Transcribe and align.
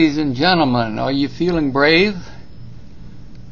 Ladies 0.00 0.16
and 0.16 0.34
gentlemen, 0.34 0.98
are 0.98 1.12
you 1.12 1.28
feeling 1.28 1.72
brave? 1.72 2.16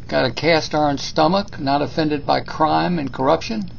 Got 0.09 0.25
a 0.25 0.31
cast 0.31 0.75
iron 0.75 0.96
stomach, 0.96 1.61
not 1.61 1.82
offended 1.82 2.25
by 2.25 2.41
crime 2.41 2.99
and 2.99 3.13
corruption? 3.13 3.71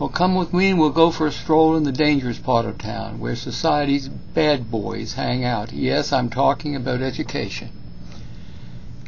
Well, 0.00 0.08
come 0.08 0.34
with 0.34 0.52
me 0.52 0.70
and 0.70 0.80
we'll 0.80 0.90
go 0.90 1.12
for 1.12 1.28
a 1.28 1.30
stroll 1.30 1.76
in 1.76 1.84
the 1.84 1.92
dangerous 1.92 2.40
part 2.40 2.66
of 2.66 2.76
town, 2.76 3.20
where 3.20 3.36
society's 3.36 4.08
bad 4.08 4.68
boys 4.68 5.12
hang 5.12 5.44
out. 5.44 5.72
Yes, 5.72 6.12
I'm 6.12 6.28
talking 6.28 6.74
about 6.74 7.02
education. 7.02 7.68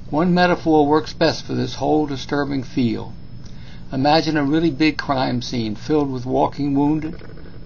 One 0.09 0.33
metaphor 0.33 0.87
works 0.87 1.13
best 1.13 1.45
for 1.45 1.55
this 1.55 1.75
whole 1.75 2.07
disturbing 2.07 2.63
feel. 2.63 3.13
Imagine 3.93 4.37
a 4.37 4.45
really 4.45 4.71
big 4.71 4.99
crime 4.99 5.43
scene 5.43 5.75
filled 5.75 6.13
with 6.13 6.27
walking 6.27 6.77
wounded, 6.77 7.21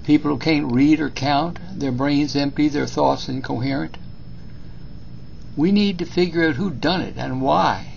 people 0.04 0.30
who 0.30 0.38
can't 0.38 0.72
read 0.72 1.00
or 1.00 1.10
count, 1.10 1.58
their 1.78 1.92
brains 1.92 2.34
empty, 2.34 2.70
their 2.70 2.86
thoughts 2.86 3.28
incoherent. 3.28 3.98
We 5.58 5.72
need 5.72 5.98
to 5.98 6.04
figure 6.04 6.46
out 6.46 6.54
who 6.54 6.70
done 6.70 7.00
it 7.00 7.14
and 7.16 7.42
why. 7.42 7.94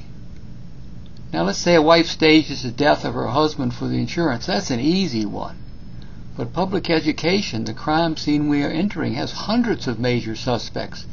Now 1.31 1.43
let's 1.43 1.59
say 1.59 1.75
a 1.75 1.81
wife 1.81 2.07
stages 2.07 2.63
the 2.63 2.71
death 2.71 3.05
of 3.05 3.13
her 3.13 3.27
husband 3.27 3.75
for 3.75 3.87
the 3.87 3.99
insurance. 3.99 4.47
That's 4.47 4.71
an 4.71 4.79
easy 4.79 5.27
one. 5.27 5.57
But 6.35 6.53
public 6.53 6.89
education, 6.89 7.65
the 7.65 7.75
crime 7.75 8.17
scene 8.17 8.49
we 8.49 8.63
are 8.63 8.71
entering, 8.71 9.13
has 9.13 9.31
hundreds 9.31 9.87
of 9.87 9.99
major 9.99 10.35
suspects. 10.35 11.05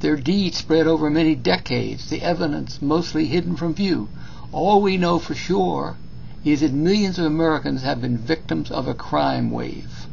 Their 0.00 0.16
deeds 0.16 0.56
spread 0.56 0.86
over 0.86 1.10
many 1.10 1.34
decades, 1.34 2.08
the 2.08 2.22
evidence 2.22 2.80
mostly 2.80 3.26
hidden 3.26 3.54
from 3.54 3.74
view. 3.74 4.08
All 4.50 4.80
we 4.80 4.96
know 4.96 5.18
for 5.18 5.34
sure 5.34 5.98
is 6.42 6.62
that 6.62 6.72
millions 6.72 7.18
of 7.18 7.26
Americans 7.26 7.82
have 7.82 8.00
been 8.00 8.16
victims 8.16 8.70
of 8.70 8.88
a 8.88 8.94
crime 8.94 9.50
wave. 9.50 10.06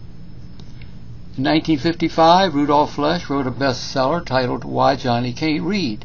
In 1.37 1.43
1955, 1.43 2.55
Rudolf 2.55 2.95
Flesch 2.95 3.29
wrote 3.29 3.45
a 3.45 3.51
bestseller 3.51 4.25
titled 4.25 4.65
Why 4.65 4.95
Johnny 4.95 5.31
Can't 5.31 5.63
Read. 5.63 6.03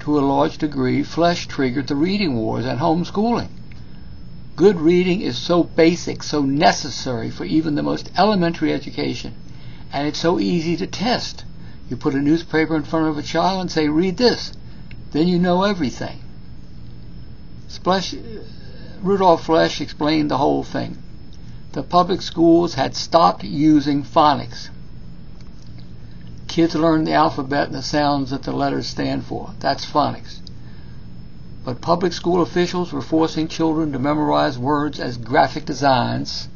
To 0.00 0.18
a 0.18 0.20
large 0.20 0.56
degree, 0.56 1.02
Flesch 1.02 1.46
triggered 1.46 1.88
the 1.88 1.94
reading 1.94 2.36
wars 2.36 2.64
and 2.64 2.80
homeschooling. 2.80 3.50
Good 4.56 4.80
reading 4.80 5.20
is 5.20 5.36
so 5.36 5.62
basic, 5.62 6.22
so 6.22 6.40
necessary 6.40 7.30
for 7.30 7.44
even 7.44 7.74
the 7.74 7.82
most 7.82 8.10
elementary 8.16 8.72
education, 8.72 9.34
and 9.92 10.08
it's 10.08 10.18
so 10.18 10.40
easy 10.40 10.74
to 10.78 10.86
test. 10.86 11.44
You 11.90 11.98
put 11.98 12.14
a 12.14 12.18
newspaper 12.18 12.74
in 12.74 12.84
front 12.84 13.08
of 13.08 13.18
a 13.18 13.22
child 13.22 13.60
and 13.60 13.70
say, 13.70 13.88
read 13.88 14.16
this. 14.16 14.52
Then 15.12 15.28
you 15.28 15.38
know 15.38 15.64
everything. 15.64 16.22
Flesch, 17.68 18.14
Rudolf 19.02 19.44
Flesch 19.44 19.82
explained 19.82 20.30
the 20.30 20.38
whole 20.38 20.64
thing 20.64 20.96
the 21.76 21.82
public 21.82 22.22
schools 22.22 22.72
had 22.72 22.96
stopped 22.96 23.44
using 23.44 24.02
phonics. 24.02 24.70
Kids 26.48 26.74
learn 26.74 27.04
the 27.04 27.12
alphabet 27.12 27.66
and 27.66 27.74
the 27.74 27.82
sounds 27.82 28.30
that 28.30 28.44
the 28.44 28.52
letters 28.52 28.86
stand 28.86 29.22
for. 29.22 29.50
That's 29.60 29.84
phonics. 29.84 30.38
But 31.66 31.82
public 31.82 32.14
school 32.14 32.40
officials 32.40 32.94
were 32.94 33.02
forcing 33.02 33.46
children 33.46 33.92
to 33.92 33.98
memorize 33.98 34.58
words 34.58 34.98
as 34.98 35.18
graphic 35.18 35.66
designs, 35.66 36.48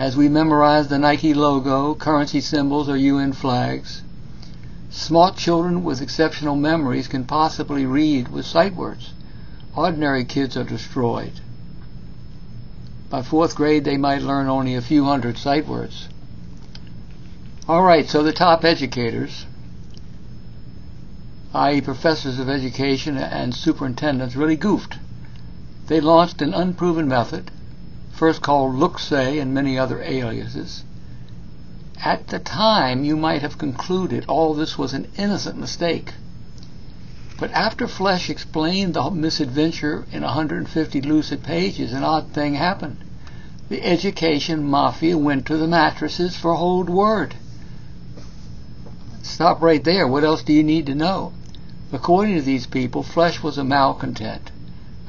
as 0.00 0.16
we 0.16 0.28
memorize 0.28 0.88
the 0.88 0.98
Nike 0.98 1.32
logo, 1.32 1.94
currency 1.94 2.40
symbols, 2.40 2.88
or 2.88 2.96
UN 2.96 3.34
flags. 3.34 4.02
Smart 4.90 5.36
children 5.36 5.84
with 5.84 6.02
exceptional 6.02 6.56
memories 6.56 7.06
can 7.06 7.22
possibly 7.22 7.86
read 7.86 8.26
with 8.32 8.46
sight 8.46 8.74
words. 8.74 9.12
Ordinary 9.76 10.24
kids 10.24 10.56
are 10.56 10.64
destroyed. 10.64 11.40
By 13.10 13.22
fourth 13.22 13.54
grade, 13.54 13.84
they 13.84 13.96
might 13.96 14.22
learn 14.22 14.48
only 14.48 14.74
a 14.74 14.80
few 14.80 15.04
hundred 15.04 15.38
sight 15.38 15.68
words. 15.68 16.08
All 17.68 17.82
right, 17.82 18.08
so 18.08 18.22
the 18.22 18.32
top 18.32 18.64
educators, 18.64 19.46
i.e., 21.54 21.80
professors 21.80 22.38
of 22.38 22.48
education 22.48 23.16
and 23.16 23.54
superintendents, 23.54 24.36
really 24.36 24.56
goofed. 24.56 24.98
They 25.86 26.00
launched 26.00 26.42
an 26.42 26.52
unproven 26.52 27.08
method, 27.08 27.50
first 28.12 28.42
called 28.42 28.74
Look-Say 28.74 29.38
and 29.38 29.54
many 29.54 29.78
other 29.78 30.02
aliases. 30.02 30.84
At 32.04 32.28
the 32.28 32.38
time, 32.38 33.04
you 33.04 33.16
might 33.16 33.42
have 33.42 33.56
concluded 33.56 34.24
all 34.28 34.54
this 34.54 34.76
was 34.76 34.92
an 34.92 35.06
innocent 35.16 35.58
mistake. 35.58 36.14
But 37.36 37.50
after 37.50 37.88
Flesch 37.88 38.30
explained 38.30 38.94
the 38.94 39.10
misadventure 39.10 40.06
in 40.12 40.22
150 40.22 41.00
lucid 41.00 41.42
pages, 41.42 41.92
an 41.92 42.04
odd 42.04 42.28
thing 42.28 42.54
happened. 42.54 42.98
The 43.68 43.84
education 43.84 44.62
mafia 44.62 45.18
went 45.18 45.44
to 45.46 45.56
the 45.56 45.66
mattresses 45.66 46.36
for 46.36 46.54
whole 46.54 46.84
word. 46.84 47.34
Stop 49.22 49.60
right 49.60 49.82
there. 49.82 50.06
What 50.06 50.22
else 50.22 50.44
do 50.44 50.52
you 50.52 50.62
need 50.62 50.86
to 50.86 50.94
know? 50.94 51.32
According 51.92 52.36
to 52.36 52.42
these 52.42 52.66
people, 52.66 53.02
Flesch 53.02 53.42
was 53.42 53.58
a 53.58 53.64
malcontent. 53.64 54.52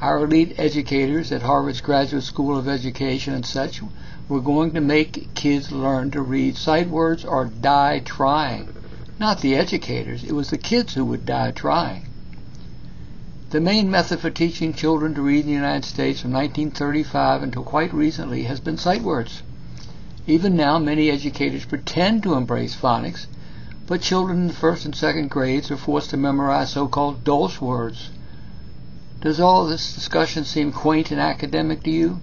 Our 0.00 0.24
elite 0.24 0.56
educators 0.58 1.30
at 1.30 1.42
Harvard's 1.42 1.80
Graduate 1.80 2.24
School 2.24 2.58
of 2.58 2.66
Education 2.66 3.34
and 3.34 3.46
such 3.46 3.80
were 4.28 4.40
going 4.40 4.72
to 4.72 4.80
make 4.80 5.32
kids 5.34 5.70
learn 5.70 6.10
to 6.10 6.22
read 6.22 6.56
sight 6.56 6.90
words 6.90 7.24
or 7.24 7.44
die 7.44 8.00
trying. 8.04 8.68
Not 9.20 9.40
the 9.40 9.54
educators, 9.54 10.24
it 10.24 10.32
was 10.32 10.50
the 10.50 10.58
kids 10.58 10.94
who 10.94 11.04
would 11.04 11.24
die 11.24 11.52
trying. 11.52 12.08
The 13.50 13.60
main 13.60 13.88
method 13.88 14.18
for 14.18 14.30
teaching 14.30 14.74
children 14.74 15.14
to 15.14 15.22
read 15.22 15.42
in 15.42 15.46
the 15.46 15.52
United 15.52 15.84
States 15.84 16.20
from 16.20 16.32
1935 16.32 17.44
until 17.44 17.62
quite 17.62 17.94
recently 17.94 18.42
has 18.42 18.58
been 18.58 18.76
sight 18.76 19.02
words. 19.02 19.44
Even 20.26 20.56
now, 20.56 20.80
many 20.80 21.08
educators 21.10 21.64
pretend 21.64 22.24
to 22.24 22.34
embrace 22.34 22.74
phonics, 22.74 23.26
but 23.86 24.00
children 24.00 24.38
in 24.38 24.46
the 24.48 24.52
first 24.52 24.84
and 24.84 24.96
second 24.96 25.30
grades 25.30 25.70
are 25.70 25.76
forced 25.76 26.10
to 26.10 26.16
memorize 26.16 26.72
so-called 26.72 27.22
Dolch 27.22 27.60
words. 27.60 28.10
Does 29.20 29.38
all 29.38 29.64
this 29.64 29.94
discussion 29.94 30.44
seem 30.44 30.72
quaint 30.72 31.12
and 31.12 31.20
academic 31.20 31.84
to 31.84 31.90
you? 31.92 32.20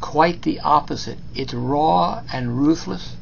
Quite 0.00 0.40
the 0.40 0.60
opposite. 0.60 1.18
It's 1.34 1.52
raw 1.52 2.22
and 2.32 2.56
ruthless, 2.56 3.16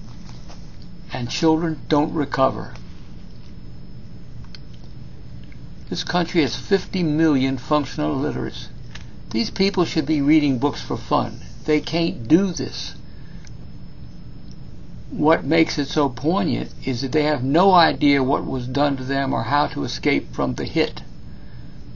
and 1.13 1.29
children 1.29 1.81
don't 1.89 2.15
recover. 2.15 2.75
This 5.89 6.03
country 6.03 6.43
has 6.43 6.57
50 6.57 7.05
million 7.05 7.59
functional 7.59 8.15
illiterates. 8.15 8.69
These 9.31 9.51
people 9.51 9.85
should 9.85 10.07
be 10.07 10.21
reading 10.21 10.59
books 10.59 10.83
for 10.83 10.97
fun. 10.97 11.41
They 11.65 11.81
can't 11.81 12.27
do 12.27 12.53
this. 12.53 12.97
What 15.11 15.45
makes 15.45 15.79
it 15.79 15.87
so 15.87 16.09
poignant 16.09 16.73
is 16.85 17.03
that 17.03 17.13
they 17.13 17.23
have 17.23 17.45
no 17.45 17.73
idea 17.73 18.25
what 18.25 18.45
was 18.45 18.67
done 18.67 18.97
to 18.97 19.05
them 19.05 19.33
or 19.33 19.45
how 19.45 19.69
to 19.69 19.85
escape 19.85 20.35
from 20.35 20.55
the 20.55 20.65
hit. 20.65 21.03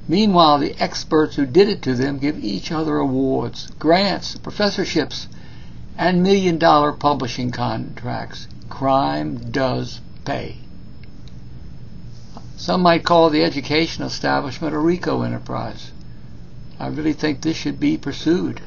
Meanwhile, 0.07 0.59
the 0.59 0.77
experts 0.81 1.35
who 1.35 1.45
did 1.45 1.69
it 1.69 1.83
to 1.83 1.95
them 1.95 2.19
give 2.19 2.43
each 2.45 2.71
other 2.71 2.97
awards, 2.97 3.69
grants, 3.79 4.37
professorships, 4.37 5.27
and 5.99 6.23
million 6.23 6.59
dollar 6.59 6.93
publishing 6.93 7.51
contracts. 7.51 8.47
Crime 8.69 9.51
does 9.51 10.01
pay. 10.25 10.59
Some 12.61 12.83
might 12.83 13.05
call 13.05 13.31
the 13.31 13.43
education 13.43 14.05
establishment 14.05 14.75
a 14.75 14.79
RICO 14.79 15.23
enterprise. 15.23 15.93
I 16.79 16.89
really 16.89 17.15
think 17.15 17.41
this 17.41 17.57
should 17.57 17.81
be 17.81 17.97
pursued. 17.97 18.61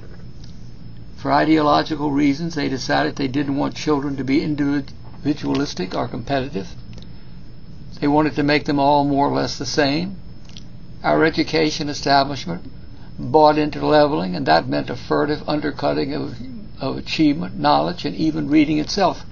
For 1.18 1.32
ideological 1.32 2.10
reasons, 2.10 2.56
they 2.56 2.70
decided 2.70 3.16
they 3.16 3.28
didn't 3.28 3.56
want 3.56 3.76
children 3.76 4.16
to 4.16 4.24
be 4.24 4.42
individualistic 4.42 5.94
or 5.94 6.08
competitive. 6.08 6.70
They 8.02 8.08
wanted 8.08 8.34
to 8.38 8.42
make 8.42 8.66
them 8.66 8.80
all 8.80 9.04
more 9.04 9.28
or 9.28 9.36
less 9.36 9.60
the 9.60 9.66
same. 9.68 10.16
Our 11.04 11.24
education 11.24 11.88
establishment 11.88 12.64
bought 13.20 13.60
into 13.60 13.86
leveling, 13.86 14.36
and 14.36 14.48
that 14.48 14.68
meant 14.68 14.90
a 14.90 14.96
furtive 14.96 15.48
undercutting 15.48 16.16
of, 16.16 16.36
of 16.82 16.98
achievement, 16.98 17.60
knowledge, 17.60 18.06
and 18.06 18.16
even 18.16 18.50
reading 18.50 18.80
itself. 18.80 19.24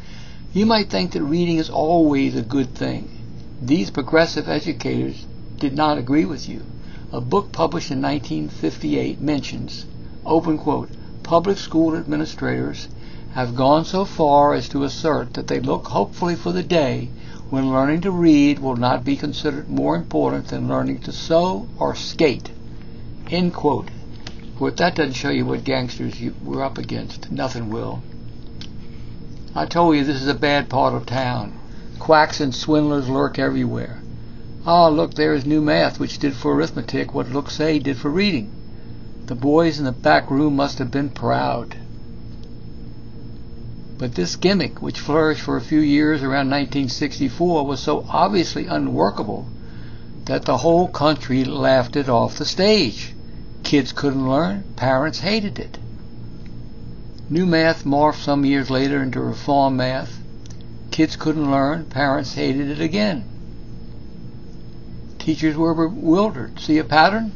You 0.54 0.68
might 0.68 0.92
think 0.92 1.14
that 1.14 1.24
reading 1.24 1.58
is 1.58 1.72
always 1.72 2.36
a 2.36 2.44
good 2.44 2.76
thing. 2.76 3.21
These 3.64 3.92
progressive 3.92 4.50
educators 4.50 5.28
did 5.60 5.76
not 5.76 6.00
agree 6.00 6.26
with 6.26 6.50
you. 6.50 6.64
A 7.12 7.22
book 7.22 7.52
published 7.52 7.92
in 7.92 8.02
1958 8.02 9.22
mentions, 9.22 9.86
open 10.26 10.58
quote, 10.58 10.90
public 11.22 11.60
school 11.60 11.96
administrators 11.96 12.88
have 13.34 13.56
gone 13.56 13.86
so 13.86 14.04
far 14.04 14.56
as 14.56 14.68
to 14.70 14.84
assert 14.84 15.36
that 15.36 15.46
they 15.46 15.60
look 15.60 15.90
hopefully 15.90 16.36
for 16.36 16.52
the 16.52 16.64
day 16.64 17.10
when 17.52 17.72
learning 17.72 18.02
to 18.02 18.10
read 18.10 18.58
will 18.58 18.78
not 18.78 19.06
be 19.06 19.16
considered 19.16 19.70
more 19.70 19.96
important 19.96 20.48
than 20.48 20.68
learning 20.68 20.98
to 21.02 21.12
sew 21.12 21.68
or 21.78 21.94
skate. 21.94 22.50
End 23.30 23.54
quote. 23.54 23.90
But 24.60 24.78
that 24.78 24.96
doesn't 24.96 25.14
show 25.14 25.30
you 25.30 25.46
what 25.46 25.64
gangsters 25.64 26.20
you 26.20 26.34
were 26.44 26.64
up 26.64 26.80
against. 26.80 27.32
Nothing 27.32 27.70
will. 27.70 28.02
I 29.54 29.68
told 29.68 29.96
you 29.98 30.04
this 30.04 30.20
is 30.20 30.28
a 30.28 30.34
bad 30.34 30.68
part 30.68 30.96
of 30.96 31.06
town. 31.06 31.61
Quacks 32.02 32.42
and 32.42 32.54
swindlers 32.54 33.08
lurk 33.08 33.38
everywhere. 33.38 34.02
Ah, 34.66 34.88
look, 34.88 35.14
there 35.14 35.36
is 35.36 35.46
new 35.46 35.62
math, 35.62 36.00
which 36.00 36.18
did 36.18 36.34
for 36.34 36.56
arithmetic 36.56 37.14
what 37.14 37.30
Look-Say 37.30 37.78
did 37.78 37.96
for 37.96 38.10
reading. 38.10 38.50
The 39.28 39.36
boys 39.36 39.78
in 39.78 39.86
the 39.86 39.92
back 39.92 40.32
room 40.32 40.56
must 40.56 40.80
have 40.80 40.90
been 40.90 41.12
proud. 41.12 41.76
But 44.00 44.16
this 44.16 44.36
gimmick, 44.36 44.82
which 44.82 45.00
flourished 45.00 45.42
for 45.44 45.58
a 45.58 45.62
few 45.62 45.80
years 45.80 46.24
around 46.24 46.50
1964, 46.50 47.68
was 47.68 47.80
so 47.80 48.04
obviously 48.10 48.66
unworkable 48.66 49.46
that 50.26 50.46
the 50.46 50.58
whole 50.58 50.88
country 50.88 51.46
laughed 51.46 51.96
it 51.96 52.10
off 52.10 52.40
the 52.40 52.46
stage. 52.46 53.14
Kids 53.62 53.92
couldn't 53.92 54.28
learn, 54.28 54.64
parents 54.76 55.20
hated 55.20 55.60
it. 55.60 55.78
New 57.30 57.46
math 57.46 57.86
morphed 57.86 58.24
some 58.24 58.44
years 58.44 58.72
later 58.72 59.04
into 59.04 59.22
reform 59.22 59.78
math. 59.78 60.21
Kids 60.92 61.16
couldn't 61.16 61.50
learn, 61.50 61.86
parents 61.86 62.34
hated 62.34 62.70
it 62.70 62.82
again. 62.82 63.24
Teachers 65.20 65.56
were 65.56 65.74
bewildered. 65.74 66.60
See 66.60 66.78
a 66.80 66.84
pattern? 66.84 67.32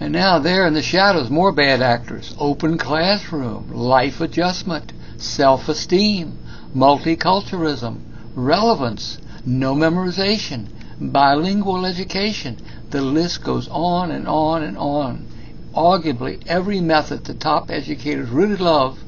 And 0.00 0.12
now 0.12 0.38
there 0.38 0.66
in 0.66 0.74
the 0.74 0.82
shadows, 0.82 1.30
more 1.30 1.50
bad 1.50 1.80
actors. 1.80 2.34
Open 2.38 2.76
classroom, 2.76 3.72
life 3.72 4.20
adjustment, 4.20 4.92
self-esteem, 5.16 6.38
multiculturalism, 6.76 8.02
relevance, 8.34 9.18
no 9.46 9.74
memorization, 9.74 10.66
bilingual 11.00 11.86
education. 11.86 12.58
The 12.90 13.00
list 13.00 13.42
goes 13.42 13.66
on 13.68 14.10
and 14.10 14.28
on 14.28 14.62
and 14.62 14.76
on. 14.76 15.26
Arguably, 15.74 16.42
every 16.46 16.80
method 16.80 17.24
the 17.24 17.34
top 17.34 17.70
educators 17.70 18.28
really 18.28 18.56
love 18.56 18.98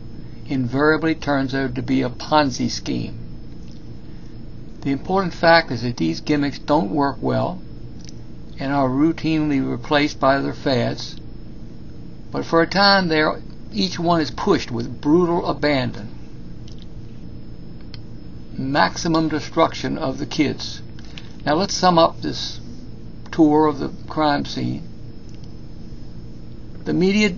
invariably 0.48 1.14
turns 1.14 1.54
out 1.54 1.74
to 1.74 1.82
be 1.82 2.02
a 2.02 2.10
Ponzi 2.10 2.70
scheme. 2.70 3.18
The 4.82 4.92
important 4.92 5.34
fact 5.34 5.70
is 5.72 5.82
that 5.82 5.96
these 5.96 6.20
gimmicks 6.20 6.58
don't 6.58 6.90
work 6.90 7.16
well 7.20 7.60
and 8.58 8.72
are 8.72 8.88
routinely 8.88 9.68
replaced 9.68 10.20
by 10.20 10.36
other 10.36 10.52
fads, 10.52 11.16
but 12.30 12.44
for 12.44 12.62
a 12.62 12.66
time 12.66 13.08
there, 13.08 13.40
each 13.72 13.98
one 13.98 14.20
is 14.20 14.30
pushed 14.30 14.70
with 14.70 15.00
brutal 15.00 15.46
abandon. 15.46 16.08
Maximum 18.56 19.28
destruction 19.28 19.98
of 19.98 20.18
the 20.18 20.26
kids. 20.26 20.80
Now 21.44 21.56
let's 21.56 21.74
sum 21.74 21.98
up 21.98 22.22
this 22.22 22.60
tour 23.30 23.66
of 23.66 23.78
the 23.78 23.90
crime 24.08 24.44
scene. 24.44 24.88
The 26.84 26.94
media 26.94 27.36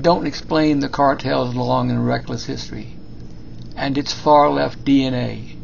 don't 0.00 0.26
explain 0.26 0.80
the 0.80 0.88
cartel's 0.88 1.54
long 1.54 1.88
and 1.88 2.04
reckless 2.04 2.46
history 2.46 2.96
and 3.76 3.96
its 3.96 4.12
far 4.12 4.50
left 4.50 4.84
DNA. 4.84 5.56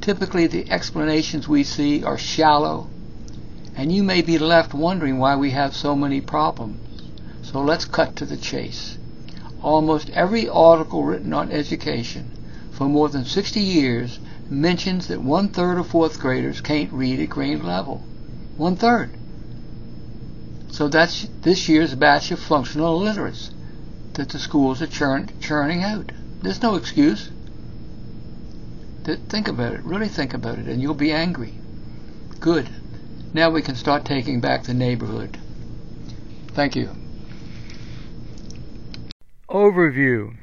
Typically, 0.00 0.46
the 0.46 0.70
explanations 0.70 1.48
we 1.48 1.62
see 1.64 2.04
are 2.04 2.18
shallow, 2.18 2.88
and 3.76 3.92
you 3.92 4.02
may 4.02 4.22
be 4.22 4.38
left 4.38 4.74
wondering 4.74 5.18
why 5.18 5.34
we 5.34 5.50
have 5.50 5.74
so 5.74 5.96
many 5.96 6.20
problems. 6.20 7.02
So 7.42 7.60
let's 7.60 7.84
cut 7.84 8.16
to 8.16 8.26
the 8.26 8.36
chase. 8.36 8.96
Almost 9.60 10.10
every 10.10 10.48
article 10.48 11.04
written 11.04 11.32
on 11.32 11.50
education 11.50 12.30
for 12.70 12.84
more 12.84 13.08
than 13.08 13.24
60 13.24 13.60
years 13.60 14.18
mentions 14.48 15.08
that 15.08 15.22
one 15.22 15.48
third 15.48 15.78
of 15.78 15.86
fourth 15.86 16.18
graders 16.20 16.60
can't 16.60 16.92
read 16.92 17.20
at 17.20 17.28
grade 17.28 17.62
level. 17.62 18.02
One 18.56 18.76
third. 18.76 19.10
So 20.72 20.88
that's 20.88 21.28
this 21.42 21.68
year's 21.68 21.94
batch 21.94 22.30
of 22.30 22.40
functional 22.40 23.00
illiterates 23.00 23.50
that 24.14 24.30
the 24.30 24.38
schools 24.38 24.80
are 24.80 24.86
churn, 24.86 25.28
churning 25.38 25.84
out. 25.84 26.10
There's 26.40 26.62
no 26.62 26.76
excuse. 26.76 27.30
Think 29.04 29.48
about 29.48 29.74
it. 29.74 29.84
Really 29.84 30.08
think 30.08 30.32
about 30.32 30.58
it, 30.58 30.66
and 30.66 30.80
you'll 30.80 30.94
be 30.94 31.12
angry. 31.12 31.54
Good. 32.40 32.68
Now 33.34 33.50
we 33.50 33.60
can 33.60 33.76
start 33.76 34.04
taking 34.06 34.40
back 34.40 34.64
the 34.64 34.74
neighborhood. 34.74 35.38
Thank 36.48 36.74
you. 36.74 36.90
Overview. 39.48 40.36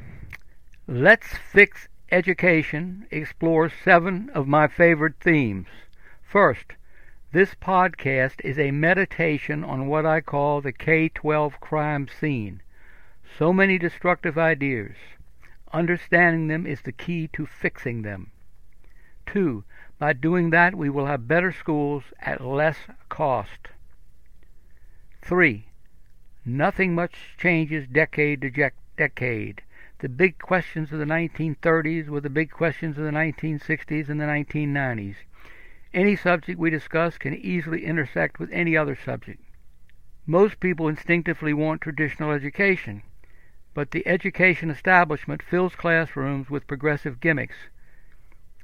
Let's 0.87 1.27
Fix 1.51 1.87
Education 2.11 3.07
explores 3.11 3.71
seven 3.83 4.29
of 4.33 4.47
my 4.47 4.67
favorite 4.67 5.15
themes. 5.21 5.67
First, 6.23 6.73
this 7.31 7.53
podcast 7.53 8.41
is 8.43 8.57
a 8.57 8.71
meditation 8.71 9.63
on 9.63 9.85
what 9.85 10.03
I 10.03 10.19
call 10.19 10.61
the 10.61 10.71
K 10.71 11.09
12 11.09 11.59
crime 11.59 12.07
scene. 12.07 12.59
So 13.37 13.53
many 13.53 13.77
destructive 13.77 14.35
ideas. 14.35 14.95
Understanding 15.71 16.47
them 16.47 16.65
is 16.65 16.81
the 16.81 16.91
key 16.91 17.27
to 17.33 17.45
fixing 17.45 18.01
them. 18.01 18.31
Two, 19.27 19.63
by 19.99 20.13
doing 20.13 20.49
that, 20.49 20.73
we 20.73 20.89
will 20.89 21.05
have 21.05 21.27
better 21.27 21.51
schools 21.51 22.05
at 22.19 22.41
less 22.41 22.77
cost. 23.09 23.67
Three, 25.21 25.67
nothing 26.43 26.95
much 26.95 27.35
changes 27.37 27.85
decade 27.85 28.41
to 28.41 28.71
decade. 28.97 29.61
The 29.99 30.09
big 30.09 30.39
questions 30.39 30.91
of 30.91 30.97
the 30.97 31.05
1930s 31.05 32.07
were 32.07 32.21
the 32.21 32.29
big 32.31 32.49
questions 32.49 32.97
of 32.97 33.03
the 33.03 33.11
1960s 33.11 34.09
and 34.09 34.19
the 34.19 34.25
1990s. 34.25 35.15
Any 35.93 36.15
subject 36.15 36.59
we 36.59 36.69
discuss 36.69 37.17
can 37.17 37.33
easily 37.33 37.83
intersect 37.83 38.39
with 38.39 38.51
any 38.51 38.77
other 38.77 38.95
subject. 38.95 39.41
Most 40.27 40.59
people 40.59 40.87
instinctively 40.87 41.51
want 41.51 41.81
traditional 41.81 42.31
education, 42.31 43.01
but 43.73 43.89
the 43.89 44.05
education 44.07 44.69
establishment 44.69 45.41
fills 45.41 45.75
classrooms 45.75 46.47
with 46.47 46.67
progressive 46.67 47.19
gimmicks. 47.19 47.55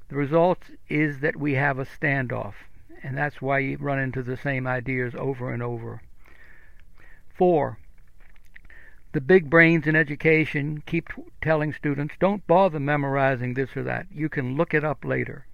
The 0.10 0.16
result 0.16 0.70
is 0.88 1.22
that 1.22 1.36
we 1.36 1.54
have 1.54 1.80
a 1.80 1.86
standoff, 1.86 2.54
and 3.02 3.18
that's 3.18 3.42
why 3.42 3.58
you 3.58 3.78
run 3.78 3.98
into 3.98 4.22
the 4.22 4.38
same 4.38 4.68
ideas 4.68 5.16
over 5.16 5.52
and 5.52 5.64
over. 5.64 6.04
4. 7.34 7.80
The 9.14 9.22
big 9.22 9.50
brains 9.50 9.88
in 9.88 9.96
education 9.96 10.84
keep 10.86 11.10
telling 11.42 11.74
students 11.74 12.14
don't 12.20 12.46
bother 12.46 12.80
memorizing 12.80 13.56
this 13.56 13.76
or 13.76 13.82
that. 13.82 14.06
You 14.12 14.30
can 14.30 14.56
look 14.56 14.76
it 14.76 14.84
up 14.84 15.04
later. 15.04 15.48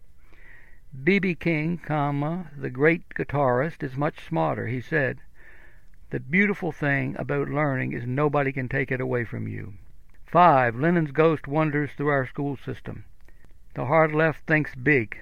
B.B. 1.04 1.36
King, 1.36 1.78
comma, 1.78 2.52
the 2.58 2.70
great 2.70 3.08
guitarist, 3.16 3.82
is 3.82 3.96
much 3.96 4.28
smarter. 4.28 4.68
He 4.68 4.82
said, 4.82 5.20
The 6.10 6.20
beautiful 6.20 6.74
thing 6.74 7.16
about 7.18 7.48
learning 7.48 7.94
is 7.94 8.06
nobody 8.06 8.52
can 8.52 8.68
take 8.68 8.92
it 8.92 9.00
away 9.00 9.24
from 9.24 9.48
you. 9.48 9.76
5. 10.26 10.76
Lenin's 10.76 11.12
ghost 11.12 11.48
wanders 11.48 11.92
through 11.96 12.10
our 12.10 12.28
school 12.28 12.58
system. 12.58 13.06
The 13.74 13.86
hard 13.86 14.12
left 14.12 14.46
thinks 14.46 14.76
big. 14.76 15.18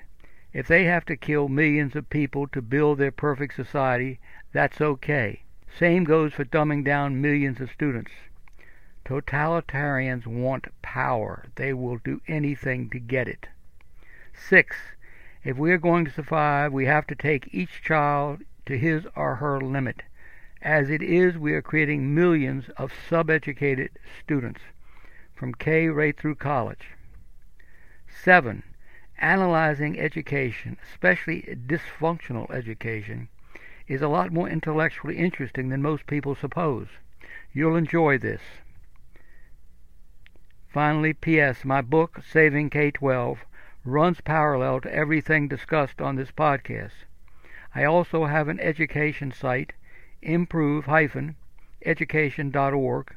If 0.54 0.68
they 0.68 0.86
have 0.86 1.06
to 1.06 1.16
kill 1.16 1.50
millions 1.50 1.96
of 1.96 2.10
people 2.10 2.48
to 2.48 2.64
build 2.64 2.98
their 2.98 3.12
perfect 3.12 3.54
society, 3.54 4.20
that's 4.52 4.82
okay. 4.82 5.44
Same 5.78 6.04
goes 6.04 6.34
for 6.34 6.46
dumbing 6.46 6.84
down 6.84 7.22
millions 7.22 7.62
of 7.62 7.70
students. 7.70 8.12
Totalitarians 9.06 10.26
want 10.26 10.66
power. 10.82 11.46
They 11.56 11.74
will 11.74 11.98
do 11.98 12.22
anything 12.28 12.90
to 12.90 13.00
get 13.00 13.28
it. 13.28 13.48
6. 14.34 14.76
If 15.44 15.58
we 15.58 15.72
are 15.72 15.78
going 15.78 16.06
to 16.06 16.12
survive, 16.12 16.74
we 16.74 16.86
have 16.86 17.08
to 17.08 17.16
take 17.16 17.54
each 17.54 17.82
child 17.82 18.42
to 18.66 18.78
his 18.78 19.08
or 19.16 19.36
her 19.36 19.62
limit. 19.62 20.04
As 20.62 20.90
it 20.90 21.02
is, 21.02 21.38
we 21.38 21.54
are 21.54 21.62
creating 21.62 22.14
millions 22.14 22.70
of 22.76 22.92
sub-educated 23.10 23.92
students 24.22 24.60
from 25.34 25.54
K 25.54 25.88
right 25.88 26.20
through 26.20 26.36
college. 26.36 26.90
7. 28.24 28.64
Analyzing 29.20 29.98
education, 29.98 30.78
especially 30.92 31.58
dysfunctional 31.68 32.52
education, 32.52 33.30
is 33.88 34.02
a 34.02 34.10
lot 34.10 34.34
more 34.34 34.50
intellectually 34.50 35.18
interesting 35.18 35.70
than 35.70 35.82
most 35.82 36.06
people 36.06 36.36
suppose. 36.36 36.88
You'll 37.54 37.78
enjoy 37.78 38.18
this. 38.18 38.42
Finally, 40.68 41.14
P.S. 41.14 41.64
My 41.64 41.82
book, 41.82 42.22
Saving 42.30 42.70
K-12, 42.70 43.38
runs 43.86 44.20
parallel 44.22 44.82
to 44.82 44.94
everything 44.94 45.48
discussed 45.48 46.02
on 46.02 46.16
this 46.16 46.32
podcast. 46.32 47.06
I 47.74 47.86
also 47.86 48.26
have 48.26 48.48
an 48.48 48.60
education 48.60 49.32
site, 49.32 49.74
improve-education.org, 50.22 53.16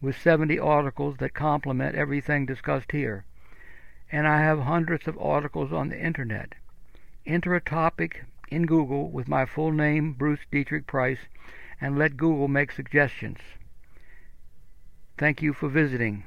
with 0.00 0.20
70 0.20 0.58
articles 0.58 1.16
that 1.18 1.32
complement 1.32 1.94
everything 1.96 2.44
discussed 2.44 2.90
here. 2.92 3.24
And 4.12 4.28
I 4.28 4.40
have 4.40 4.60
hundreds 4.60 5.08
of 5.08 5.18
articles 5.18 5.72
on 5.72 5.88
the 5.88 5.98
internet. 5.98 6.52
Enter 7.24 7.54
a 7.54 7.60
topic 7.60 8.24
in 8.48 8.66
Google 8.66 9.10
with 9.10 9.28
my 9.28 9.46
full 9.46 9.72
name, 9.72 10.12
Bruce 10.12 10.44
Dietrich 10.50 10.86
Price, 10.86 11.20
and 11.80 11.98
let 11.98 12.16
Google 12.16 12.48
make 12.48 12.72
suggestions. 12.72 13.38
Thank 15.16 15.40
you 15.40 15.54
for 15.54 15.68
visiting. 15.68 16.24